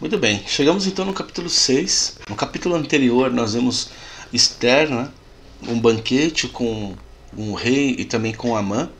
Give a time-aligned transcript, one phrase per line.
[0.00, 2.18] Muito bem, chegamos então no capítulo 6.
[2.28, 3.90] No capítulo anterior nós vemos
[4.32, 5.08] Esther, né?
[5.68, 6.96] um banquete com
[7.36, 8.90] um rei e também com Amã.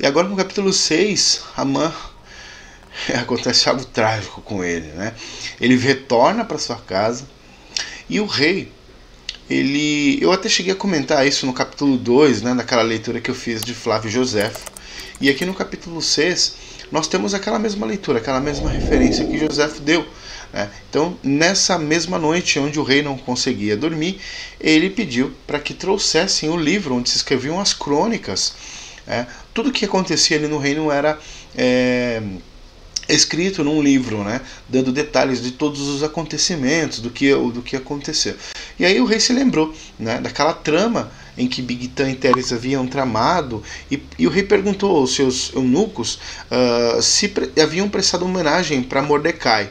[0.00, 1.92] E agora no capítulo 6, Amã
[3.14, 5.14] acontece algo trágico com ele, né?
[5.60, 7.28] Ele retorna para sua casa
[8.08, 8.72] e o rei
[9.50, 13.34] ele eu até cheguei a comentar isso no capítulo 2, né, naquela leitura que eu
[13.34, 14.71] fiz de Flávio Josefo.
[15.20, 16.54] E aqui no capítulo 6,
[16.90, 20.06] nós temos aquela mesma leitura, aquela mesma referência que Josefo deu.
[20.52, 20.68] Né?
[20.88, 24.20] Então, nessa mesma noite, onde o rei não conseguia dormir,
[24.60, 28.54] ele pediu para que trouxessem o livro onde se escreviam as crônicas.
[29.06, 29.26] Né?
[29.54, 31.18] Tudo o que acontecia ali no reino era.
[31.56, 32.22] É,
[33.14, 38.34] escrito num livro, né, dando detalhes de todos os acontecimentos, do que, do que aconteceu.
[38.78, 42.86] E aí o rei se lembrou né, daquela trama em que Bigtan e Teres haviam
[42.86, 46.18] tramado, e, e, o rei perguntou aos seus eunucos
[46.50, 49.70] uh, se pre haviam prestado homenagem para Mordecai.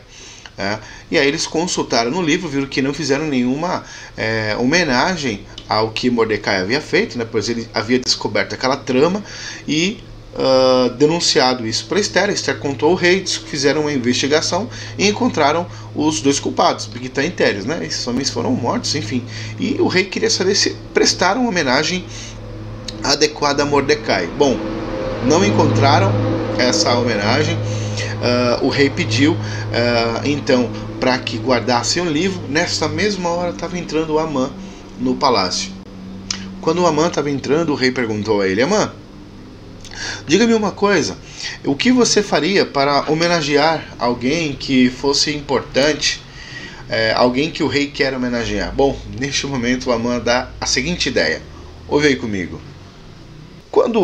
[0.58, 0.77] É,
[1.10, 3.84] e aí eles consultaram no livro, viram que não fizeram nenhuma
[4.18, 9.24] é, homenagem ao que Mordecai havia feito, né, pois ele havia descoberto aquela trama
[9.68, 12.29] e uh, denunciado isso para Esther.
[12.29, 15.65] Esther contou ao rei, fizeram uma investigação e encontraram
[15.96, 17.85] os dois culpados, Bigtan e Teres, né?
[17.85, 19.24] Esses homens foram mortos, enfim.
[19.59, 22.05] E o rei queria saber se prestaram homenagem
[23.04, 24.27] adequada a Mordecai.
[24.37, 24.57] Bom,
[25.26, 26.12] não encontraram
[26.57, 27.55] essa homenagem.
[27.55, 29.37] Uh, o rei pediu uh,
[30.24, 32.41] então para que guardassem o livro.
[32.48, 34.52] Nessa mesma hora estava entrando Amã
[34.99, 35.71] no palácio.
[36.62, 38.91] Quando o Amã estava entrando, o rei perguntou a ele: Amã,
[40.27, 41.18] Diga-me uma coisa:
[41.66, 46.21] o que você faria para homenagear alguém que fosse importante,
[46.90, 48.74] é, alguém que o rei quer homenagear?
[48.74, 51.41] Bom, neste momento o Amã dá a seguinte ideia:
[51.88, 52.62] ouve aí comigo.
[53.71, 54.02] Quando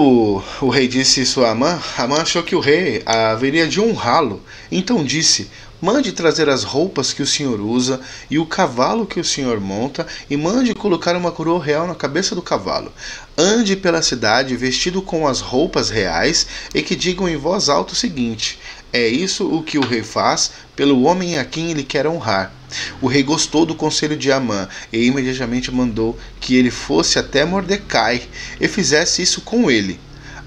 [0.61, 4.41] o rei disse isso a Amã, Amã achou que o rei haveria de honrá-lo.
[4.71, 9.23] Então disse: Mande trazer as roupas que o senhor usa e o cavalo que o
[9.23, 12.91] senhor monta, e mande colocar uma coroa real na cabeça do cavalo.
[13.37, 17.95] Ande pela cidade vestido com as roupas reais e que digam em voz alta o
[17.95, 18.57] seguinte:
[18.91, 22.51] É isso o que o rei faz pelo homem a quem ele quer honrar.
[22.99, 28.23] O rei gostou do conselho de Amã e imediatamente mandou que ele fosse até Mordecai
[28.59, 29.99] e fizesse isso com ele.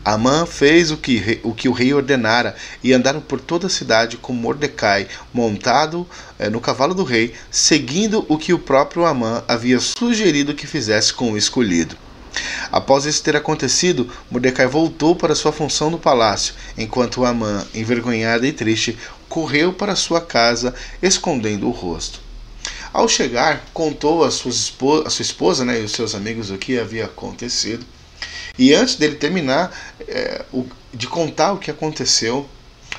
[0.04, 4.16] Amã fez o que, o que o rei ordenara e andaram por toda a cidade
[4.16, 9.78] com Mordecai montado eh, no cavalo do rei, seguindo o que o próprio Amã havia
[9.78, 11.96] sugerido que fizesse com o escolhido.
[12.72, 18.52] Após isso ter acontecido, Mordecai voltou para sua função no palácio, enquanto Amã, envergonhado e
[18.52, 18.96] triste,
[19.28, 22.20] correu para sua casa, escondendo o rosto.
[22.92, 26.58] Ao chegar, contou a sua esposa, a sua esposa né, e os seus amigos o
[26.58, 27.84] que havia acontecido.
[28.60, 29.74] E antes dele terminar
[30.06, 32.46] é, o, de contar o que aconteceu,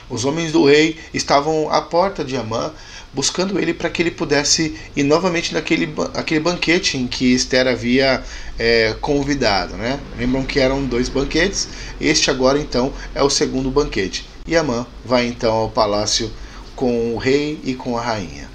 [0.09, 2.73] os homens do rei estavam à porta de Amã,
[3.13, 8.23] buscando ele para que ele pudesse ir novamente naquele aquele banquete em que Esther havia
[8.57, 9.77] é, convidado.
[9.77, 9.99] Né?
[10.17, 11.67] Lembram que eram dois banquetes,
[12.01, 14.27] este agora então é o segundo banquete.
[14.47, 16.31] E Amã vai então ao palácio
[16.75, 18.49] com o rei e com a rainha.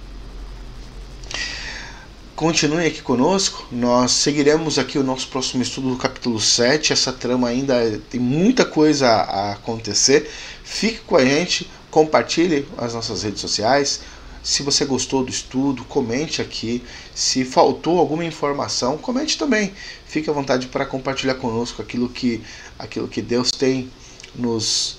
[2.36, 6.92] Continue aqui conosco, nós seguiremos aqui o nosso próximo estudo do capítulo 7.
[6.92, 10.30] Essa trama ainda tem muita coisa a acontecer.
[10.62, 14.02] Fique com a gente, compartilhe as nossas redes sociais.
[14.42, 16.82] Se você gostou do estudo, comente aqui.
[17.14, 19.72] Se faltou alguma informação, comente também.
[20.06, 22.42] Fique à vontade para compartilhar conosco aquilo que,
[22.78, 23.90] aquilo que Deus tem
[24.34, 24.98] nos,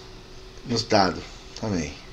[0.68, 1.22] nos dado.
[1.62, 2.07] Amém.